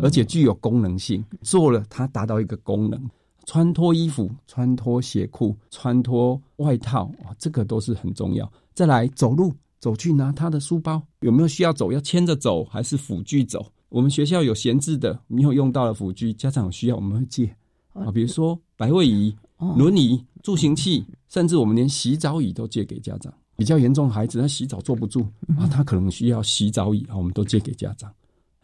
[0.00, 1.24] 而且具有功能性。
[1.42, 3.02] 做了，它达到一个功能：
[3.46, 8.48] 穿脱衣服、穿脱鞋裤、穿脱外套啊，这个都是很重要。
[8.72, 9.52] 再来走路。
[9.80, 11.92] 走去拿他的书包，有没有需要走？
[11.92, 13.70] 要牵着走还是辅具走？
[13.88, 17.54] 我们学校有闲置的、没有用到的辅具，家长有需要我们会借
[17.92, 18.10] 啊。
[18.12, 19.34] 比如说百位椅、
[19.76, 23.32] 轮椅、助行器，甚至我们连洗澡椅都借给家长。
[23.56, 25.26] 比较严重的孩子，他洗澡坐不住
[25.56, 28.12] 啊，他可能需要洗澡椅啊，我们都借给家长。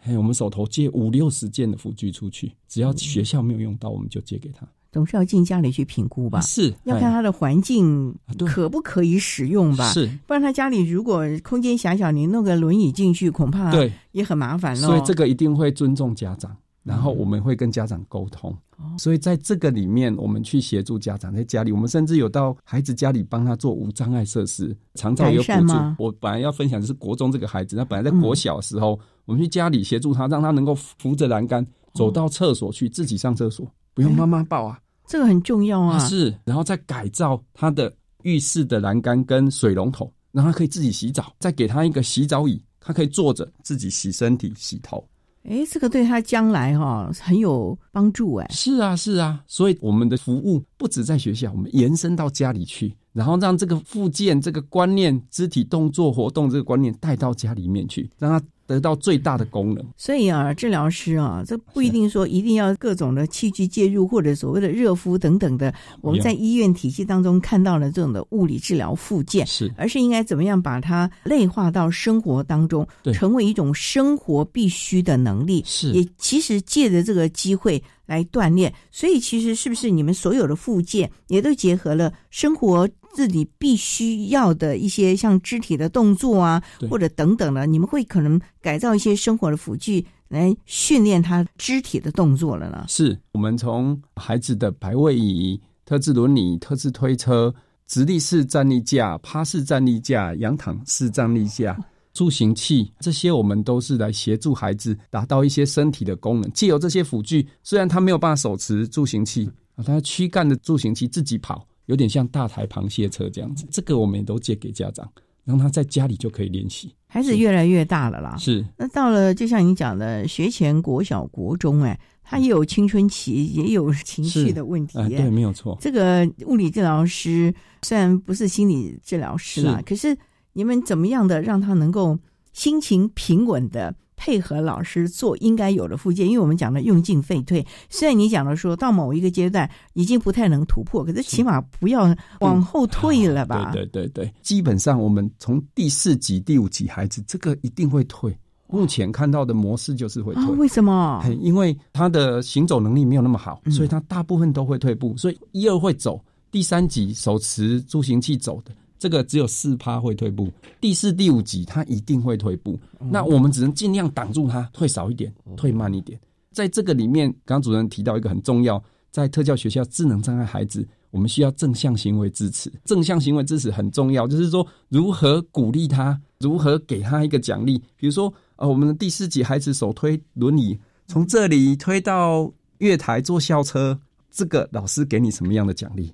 [0.02, 4.68] 哎，我们手头借五六十件的辅具出去，只要学校没有用到，我们就借给他。
[4.95, 6.40] 总是要进家里去评估吧？
[6.42, 8.14] 是要看他的环境
[8.47, 9.90] 可不可以使用吧？
[9.90, 16.57] 是，不然他家里如果空间狭小，你弄个轮椅进去，恐怕对也很麻烦所以这个一定会尊重家长。
[16.84, 18.55] 然后我们会跟家长沟通，
[18.99, 25.74] 所以在这个里面，我们去协助家长在家里，我们甚至有到孩子家里帮他做无障碍设施，长照有补助。
[25.99, 35.98] 我本来要分享的是国中这个孩子，他本来在国小时候，我们去家里协助他，让他能够扶着栏杆走到厕所去，自己上厕所，不用妈妈抱啊，这个很重要啊。
[36.00, 37.92] 是，然后再改造他的
[38.22, 45.07] 浴室的栏杆跟水龙头，让他可以自己洗澡，再给他一个洗澡椅，他可以坐着自己洗身体、洗头。
[45.44, 48.48] 哎，这个对他将来哈很有帮助哎。
[48.50, 58.46] 是啊，是啊，所以我们的服务不止在学校，我们延伸到家里去，然后让这个附件、这个观念、肢体动作活动这个观念带到家里面去，让他。
[58.66, 65.70] 得到最大的功能，所以啊，治疗师啊，这不一定说一定要各种的器具介入，或者所谓的热敷等等的。
[66.00, 75.62] 我们在医院体系当中看到了这种的物理治疗附件，是，而是应该怎么样把它内化到生活当中，成为一种生活必须的能力。
[75.66, 78.72] 是，也其实借着这个机会来锻炼。
[78.90, 82.88] 所以其实是不是你们所有的附件也都结合了生活？
[83.14, 92.84] 自己必须要的一些像肢体的动作啊，或者等等的，你们会可能改造一些生活的辅具来训练他肢体的动作了呢？
[92.88, 97.54] 是我们从孩子的排位椅、特制轮椅、特制推车、
[97.86, 101.78] 直立式站立架、趴式站立架、仰躺式站立架、
[102.12, 106.50] 助行器这些，我们都是来协助孩子达到一些身体的功能。
[106.52, 111.66] 借由这些辅具，虽然他没有办法手持助行器啊，他躯干的助行器自己跑。
[111.87, 115.11] 有点像大台螃蟹车这样子，这个我们也都借给家长，
[115.45, 116.95] 让他在家里就可以练习。
[117.07, 118.64] 孩子越来越大了啦，是。
[118.76, 124.99] 那到了就像你讲的，学前国小、国中，哎，他也有青春期，也有情绪的问题。
[125.09, 125.78] 对，没有错。
[125.80, 130.16] 这个物理治疗师虽然不是心理治疗师啦，可是
[130.55, 132.18] 你们怎么样的让他能够
[132.53, 133.95] 心情平稳的？
[134.16, 137.64] 配合老师做应该有的附件，因为我们讲的用进废退。
[137.88, 143.70] 虽然你讲的说到某一个阶段已经不太能突破，可是起码不要往后退了吧？
[143.72, 148.36] 对对对对，基本上我们从第四级、第五级孩子，这个一定会退。
[148.66, 150.44] 目前看到的模式就是会退。
[150.56, 151.22] 为什么？
[151.40, 155.16] 因为他的行走能力没有那么好，所以他大部分都会退步。
[155.16, 158.72] 所以一二会走，第三级手持助行器走的。
[159.05, 160.50] 这个只有四趴会退步，
[160.80, 162.80] 第四、第五级他一定会退步。
[162.98, 166.18] 那我们只能尽量挡住他，退少一点，退慢一点。
[166.52, 172.72] 在这个里面，刚刚主任提到一个很重要，在特教学校智能障碍孩子，我们需要正向行为支持。
[172.86, 177.76] 正向行为支持很重要，就是说如何鼓励他，如何给他一个奖励。
[177.98, 184.00] 比如说，呃，我们的第四级孩子手推轮椅，从这里推到月台坐校车，
[184.30, 186.11] 这个老师给你什么样的奖励？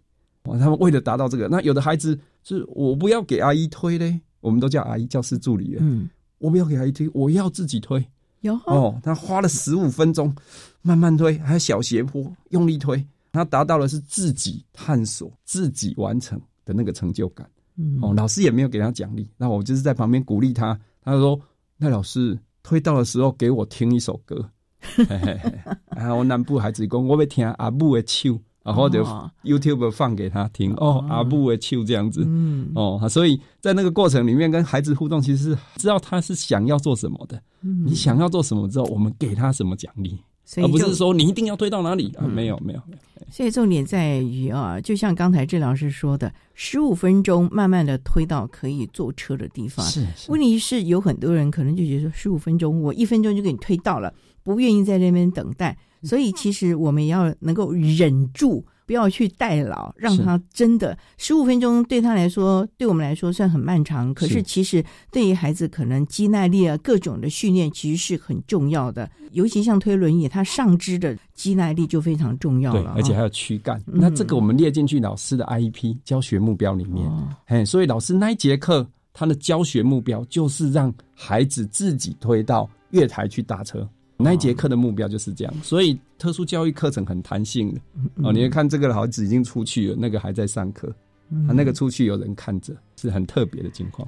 [0.47, 2.19] 哇，他们为了达到这个，那有的孩子。
[2.43, 5.79] 是我不要给阿姨推嘞，我们都叫阿姨教师助理员。
[5.83, 8.05] 嗯，我不要给阿姨推，我要自己推。
[8.41, 10.35] 有哦，他花了十五分钟
[10.81, 17.49] 慢慢推，还有小斜坡用力推，他达到的是自己探索、自己完成的那个成就感。
[17.77, 20.79] 嗯，哦，老师也没有给他奖励，那我就是在旁边鼓励他。
[21.03, 21.39] 他说
[21.77, 25.59] ：“那老师推到的时候，给我听一首歌。”嘿嘿嘿
[25.95, 29.03] 然后我南部孩子讲：“我要听阿母的手。”然后就
[29.43, 37.41] YouTube 放给他听哦，阿布的秋这样子，嗯，哦，所以在那个过程里面跟孩子互动，其实是知道他是想要做什么的。
[37.85, 40.19] 你想要做什么之后，我们给他什么奖励，
[40.57, 42.27] 而不是说你一定要推到哪里啊？
[42.27, 42.99] 没有，没有，没有。
[43.31, 49.85] 所以重点在于啊，就像刚才治疗师说的，十五分钟慢慢的推到可以坐车的地方。
[49.87, 55.77] 是，问题是有很多人可能就觉得说，十五分钟我一分钟就给你推到了，不愿意在那边等待。
[56.03, 64.13] 所以，其实我们也要能够忍住，不要去代劳，让他真的十五分钟对他来说，对我们来说算很漫长。
[64.15, 69.11] 可是，其实对于孩子，可能肌耐力啊，各种的训练其实是很重要的。
[69.33, 73.81] 尤其像推轮椅，他上肢的肌耐力就非常重要了，而且还有躯干。
[73.87, 77.09] 那这个我们列进去老师的 IEP 教学目标里面。
[77.47, 83.89] 嘿，所以老师那一节课，他的教学目标就是让孩子自己推到月台去搭车。
[84.23, 87.81] 那一节课的目标就是这样，所以特殊教育课程很弹性的
[88.23, 88.33] 哦。
[88.33, 90.93] 你看这个孩子已经出去了，那个还在上课，
[91.47, 94.07] 他那个出去有人看着，是很特别的情况。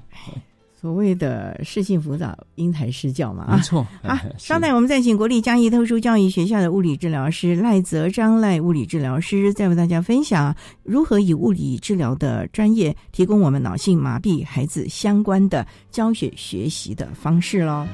[0.80, 4.20] 所谓的“适性辅导，因材施教”嘛，没错啊。
[4.36, 10.52] 稍待，我们再请国立嘉义特殊教育学校的物理治疗师赖泽章赖物理治疗师，再为大家分享
[10.82, 17.86] 如何以物理治疗的专业，提供我们脑性麻痹孩子相关的教学学习的方式喽。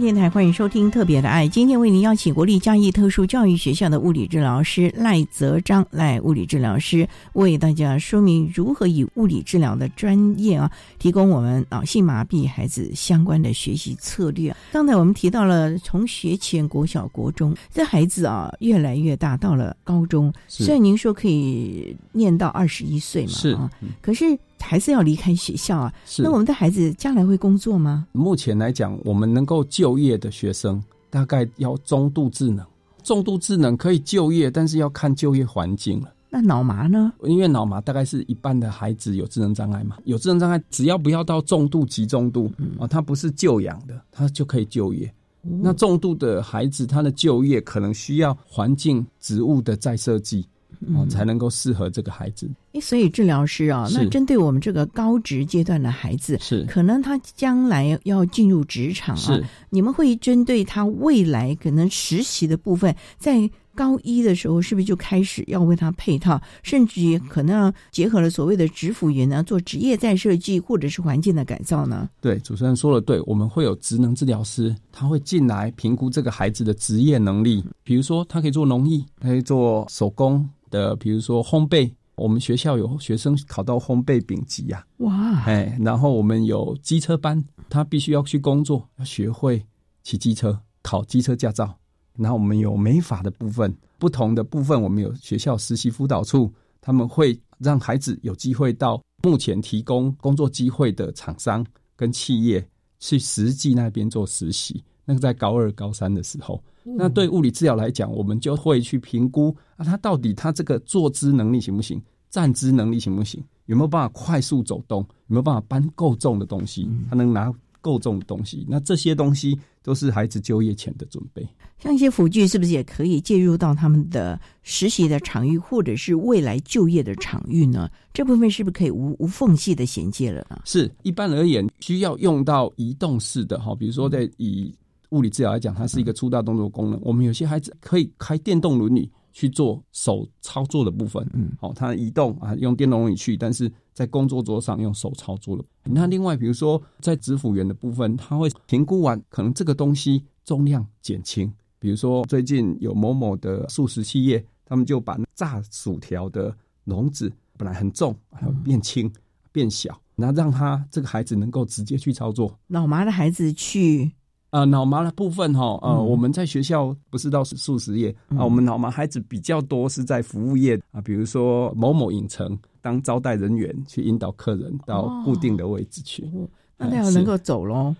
[0.00, 14.56] 电台欢迎收听《特别的爱》，今天为您邀请国立嘉义特殊教育学校的物理治疗师赖泽章赖物理治疗师为大家说明如何以物理治疗的专业啊，提供我们脑性麻痹孩子相关的学习策略。
[14.72, 23.70] 刚才我们提到了从学前、国小、国中，这孩子啊越来越大，到了高中，虽然您说可以念到二十一岁嘛，是啊，
[24.00, 24.38] 可是。
[24.60, 25.92] 还是要离开学校啊？
[26.06, 28.06] 是那我们的孩子将来会工作吗？
[28.12, 32.64] 目前来讲，我们能够就业的学生大概要中度智能，
[33.02, 36.12] 重度智能可以就业，但是要看就业环境了。
[36.28, 37.12] 那脑麻呢？
[37.24, 45.12] 因为脑麻大概是一半的孩子有智能障碍嘛，有智能障碍，只要不要到重度、极重度啊，他不是就养的，他就可以就业。
[45.42, 50.46] 那重度的孩子，他的就业可能需要环境、植物的再设计。
[50.94, 52.50] 哦，才能够适合这个孩子。
[52.72, 72.08] 哎，所以治疗师啊，那针对我们这个高职阶段的孩子，是可能他将来要进入职场啊，你们会针对他未来可能实习的部分，在高一的时候，是不是就开始要为他配套，甚至于可能结合了所谓的职辅员呢，做职业再设计或者是环境的改造呢？
[72.20, 80.48] 对，主持人说的对，我们会有职能治疗师，他会进来评估这个孩子的职业能力，比如说他可以做农艺，可以做手工。
[80.70, 89.64] 的，比如说烘焙，我们学校有学生考到烘焙丙级呀，哇，哎，然后我们有机车班，他必须要去工作，要学会
[90.02, 91.76] 骑机车，考机车驾照。
[92.16, 101.64] 然后我们有美法的部分，不同的部分，我们有学校实习辅导处，他们会让孩子有机会到目前提供工作机会的厂商
[101.96, 102.66] 跟企业
[102.98, 104.84] 去实际那边做实习。
[105.10, 106.62] 那个在高二、高三的时候。
[106.84, 112.00] 那对物理治疗来讲，我们就会去评估啊，他到底他这个坐姿能力行不行，
[112.30, 118.64] 站姿能力行不行，有没有办法快速走动，有没有办法搬够重的东西，他能拿够重的东西。
[118.68, 121.46] 那这些东西都是孩子就业前的准备。
[121.78, 127.90] 像一些辅具，是不是也可以介入到他们的实习的场域，或者是未来就业的场域呢？
[128.14, 130.62] 这部分是不是可以无无缝隙的衔接了呢？
[130.64, 134.74] 是一般而言，需要用到移动式的哈，比如说在以。
[135.10, 137.00] 物理治疗来讲，它是一个粗大动作功能。
[137.02, 145.64] 我们有些孩子可以开电动轮椅去做手操作的部分，嗯，好，他移动啊，用电动轮椅去，但是在工作桌上用手操作了。
[145.84, 151.52] 那另外，比如说在指辅员的部分，他会评估完，可能这个东西重量减轻。
[151.78, 156.54] 比如说最近有某某的素食企业，他们就把炸薯条的
[156.84, 158.14] 笼子本来很重，
[158.62, 159.10] 变轻
[159.50, 162.58] 变小，那让他这个孩子能够直接去操作。
[162.68, 164.12] 老麻的孩子去。
[164.50, 176.28] 呃，脑麻的部分哈，呃，我们在学校不是到素食业啊，我们脑麻孩子比较多是在服务业啊，比如说某某影城当招待人员去引导客人到固定的位置去，
[176.76, 177.94] 那他要能够走喽，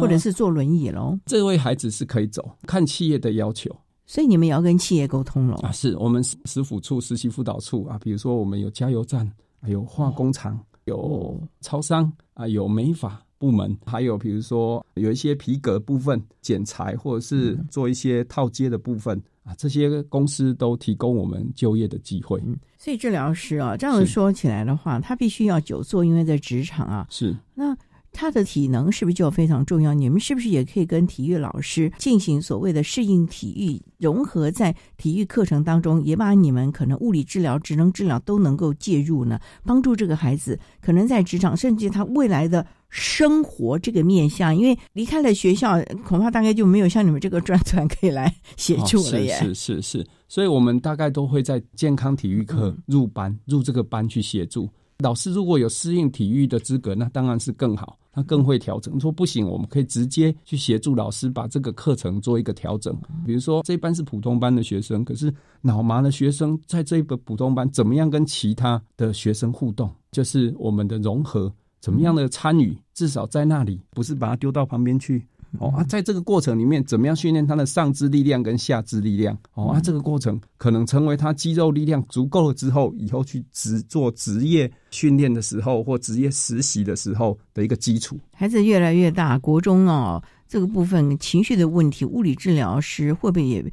[0.00, 1.18] 或者是坐轮椅喽。
[1.26, 3.74] 这位孩子是可以走，看企业的要求，
[4.06, 5.72] 所以你们也要跟企业沟通了啊。
[5.72, 9.28] 是我们实辅处实习辅导处啊，比如说我们有加油站，
[9.66, 13.20] 有化工厂，有超商啊，有美发。
[13.38, 22.40] 部门还有，比如说有一些皮革部分剪裁，或者是做一些套接的部分啊，这些公司都提供我们就业的机会。
[22.44, 27.76] 嗯所以治疗师啊，这样子说起来的话，他必须要久坐，因为在职场啊，是那。
[28.18, 29.92] 他的体能是不是就非常重要？
[29.92, 39.38] 你们是不是也可以跟体育老师进行所谓的适应体育融合，在体育课程当中，也把你们可能物理治疗、职能治疗都能够介入呢？
[39.64, 42.66] 帮助这个孩子可能在职场，甚至他未来的
[42.96, 49.34] 生活这个面向，因为离开了学校，恐怕大概就没有像你们这个专团可以来协助了耶。
[49.38, 54.66] 是是是，所以我们大概都会在健康体育课入班，入这个班去协助
[55.00, 55.30] 老师。
[55.30, 57.98] 如果有适应体育的资格，那当然是更好。
[58.12, 58.98] 他更会调整。
[58.98, 62.98] 说不行，我们可以直接去协助老师把这个课程做一个调整。
[63.26, 65.30] 比如说，这一班是普通班的学生，可是
[65.60, 69.94] 脑麻的学生在这一个普通班，怎么样跟其他的学生互动？
[70.12, 72.76] 就是我们的融合，怎么样的参与？
[72.94, 75.26] 至少在那里，不是把他丢到旁边去。
[75.58, 79.38] 哦啊，在这个过程里面，怎么样训练他的上肢力量跟下肢力量？
[79.54, 88.18] 哦啊，这个过程可能成为他肌肉力量足够了之后，以后去职做职业训练的时候或职业实习的时候的一个基础。
[88.34, 93.64] 孩子越来越大，国中哦，这个部分情绪的问题，物理治疗师会不会也？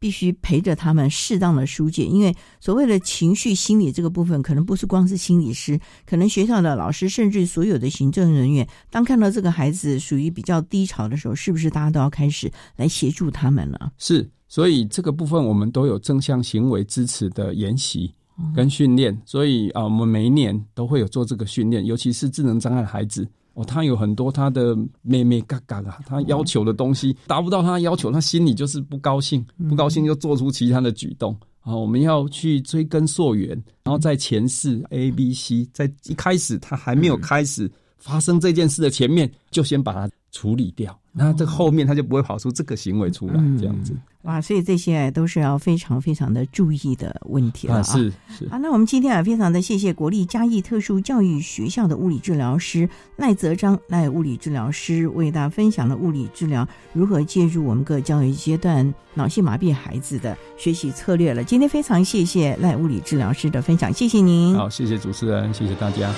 [0.00, 13.92] 必须陪着他们适当的疏解，因为所谓的情绪心理这个部分，可能不是光是心理师，可能学校的老师，甚至所有的行政人员，当看到这个孩子属于比较低潮的时候，是不是大家都要开始来协助他们了？
[13.98, 18.10] 是，所以这个部分我们都有正向行为支持的研习
[18.56, 31.36] 跟训练，所以啊，我们每一年都会有做这个训练，尤其是智能障碍的孩子，哦，他有很多他的妹妹嘎嘎啊，他要求的东西达不到他要求，他心里就是不高兴，不高兴就做出其他的举动。
[31.62, 33.50] 啊，我们要去追根溯源，
[33.82, 40.98] 然后在前世 A、B、C，在一开始他还没有开始发生这件事的前面，就先把它处理掉。
[41.12, 43.92] 那这后面他就不会跑出这个行为出来，这样子。
[44.22, 47.82] 哇，所以这些都是要非常非常的注意的问题了啊！
[47.82, 61.42] 是是啊，那我们今天啊，非常的谢谢国立嘉义特殊教育学校的物理治疗师赖泽章赖物理治疗师为大家分享了物理治疗如何介入我们各教育阶段脑性麻痹孩子的学习策略了。
[61.42, 64.54] 今天非常谢谢赖物理治疗师的分享，谢谢您。
[64.54, 66.12] 好，谢谢主持人，谢谢大家。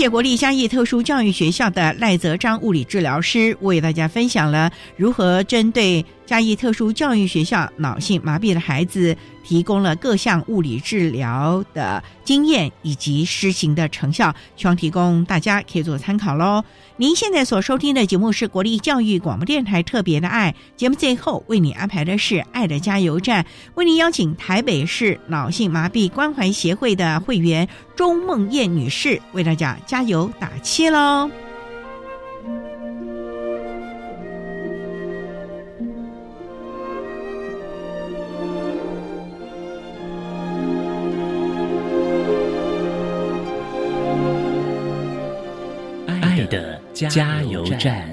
[0.00, 9.16] 谢国立嘉义特殊教育学校的赖泽章物理治疗师为大家分享了如何针对嘉义特殊教育学校脑性麻痹的孩子。
[9.42, 16.62] 提供了各项物理治疗的经验以及施行的成效，希望提供大家可以做参考喽。
[16.98, 31.28] 您现在所收听的节目是国立教育广播电台特别的爱节目，最后为你安排的是爱的加油站，为您邀请台北市脑性麻痹关怀协会的会员周梦燕女士为大家加油打气喽。
[47.08, 48.06] 加油站。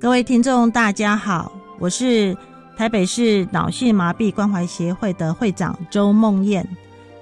[0.00, 2.36] 各位听众，大家好，我是
[2.76, 6.66] 台北市脑性麻痹关怀协会的会长周梦燕。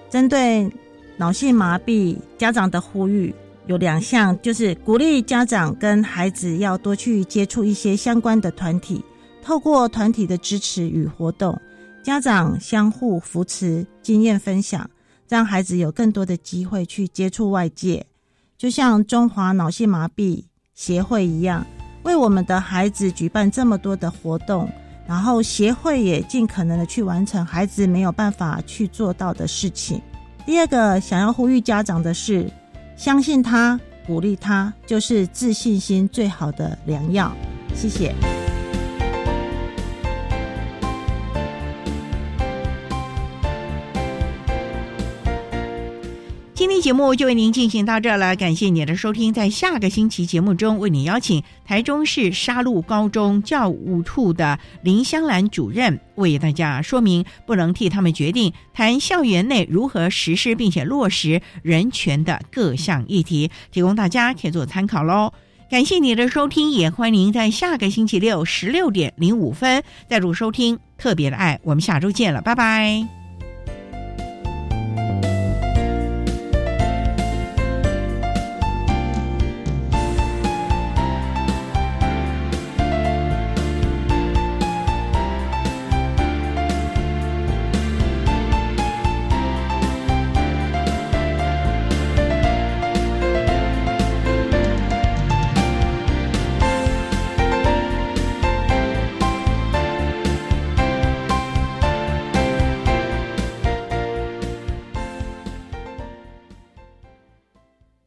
[0.09, 0.71] 针对
[1.19, 3.35] 脑性麻痹家长的呼吁
[3.67, 9.05] 有两项，就是鼓励家长跟孩子要多去接触一些相关的团体，
[9.43, 11.61] 透过团体的支持与活动。
[12.03, 14.91] 家长相互扶持，经验分享，
[15.29, 18.05] 让孩子有更多的机会去接触外界。
[18.59, 20.45] 就像中华脑性麻痹
[20.75, 21.65] 协会一样，
[22.03, 24.69] 为我们的孩子举办这么多的活动，
[25.07, 30.03] 然后协会也尽可能的去完成孩子没有办法去做到的事情。
[30.45, 32.51] 第二个想要呼吁家长的是，
[32.97, 37.33] 相信他，鼓励他，就是自信心最好的良药。
[37.77, 38.42] 谢谢。
[46.73, 49.31] 天节目就为您进行到这了，感谢您的收听。
[49.31, 65.31] 在下个星期节目中，为您邀请台中市沙鹿高中教务处的林香兰主任为大家说明不能替他们决定，谈校园内如何实施并且落实人权的各项议题，提供大家可以做参考喽。
[65.71, 71.61] 感谢你的收听，也欢迎您在下个星期六十六点零五分再度收听特别的爱。
[71.65, 73.22] 我们下周见了，拜拜。